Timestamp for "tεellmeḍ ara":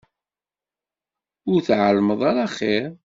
1.67-2.41